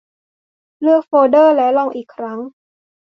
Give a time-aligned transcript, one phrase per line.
[0.81, 2.39] เลือกโฟลเดอร์และลองอีกครั้ง